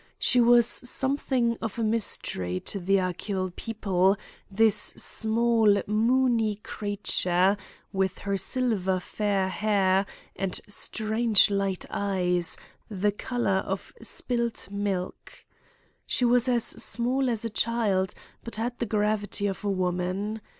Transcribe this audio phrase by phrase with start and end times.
[0.17, 4.17] She was something of a mystery to the Achill people,
[4.49, 7.55] this small moony creature,
[7.93, 12.57] with her silver fair hair, and strange light eyes,
[12.89, 15.45] the colour of spilt milk.
[16.07, 20.41] She was as small as a child, but had the gravity of a woman.